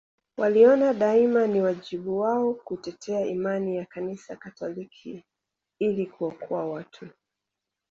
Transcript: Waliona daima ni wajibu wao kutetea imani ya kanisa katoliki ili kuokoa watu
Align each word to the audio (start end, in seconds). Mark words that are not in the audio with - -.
Waliona 0.37 0.93
daima 0.93 1.47
ni 1.47 1.61
wajibu 1.61 2.19
wao 2.19 2.53
kutetea 2.53 3.25
imani 3.25 3.77
ya 3.77 3.85
kanisa 3.85 4.35
katoliki 4.35 5.23
ili 5.79 6.05
kuokoa 6.07 6.65
watu 6.65 7.07